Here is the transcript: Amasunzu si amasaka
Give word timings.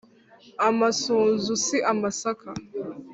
Amasunzu 0.67 1.51
si 1.65 1.77
amasaka 1.91 2.49